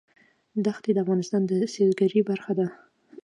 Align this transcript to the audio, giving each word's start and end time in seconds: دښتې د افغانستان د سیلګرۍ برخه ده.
دښتې 0.65 0.91
د 0.93 0.97
افغانستان 1.03 1.41
د 1.45 1.51
سیلګرۍ 1.73 2.21
برخه 2.29 2.51
ده. 2.59 2.67